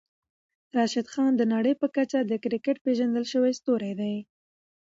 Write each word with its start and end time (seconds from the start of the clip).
راشدخان 0.77 1.31
د 1.35 1.41
نړۍ 1.53 1.73
په 1.81 1.87
کچه 1.95 2.19
د 2.25 2.31
کريکيټ 2.43 2.77
پېژندل 2.85 3.25
شوی 3.33 3.51
ستوری 3.59 3.93
دی. 3.99 4.15